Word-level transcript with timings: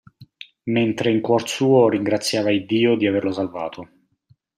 mentre 0.63 1.11
in 1.11 1.21
cuor 1.21 1.47
suo 1.47 1.87
ringraziava 1.87 2.49
Iddio 2.49 2.95
di 2.97 3.05
averlo 3.05 3.31
salvato. 3.31 3.89